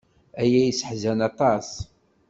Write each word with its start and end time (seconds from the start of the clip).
Aya 0.41 0.59
yesseḥzan 0.65 1.19
aṭas. 1.29 1.69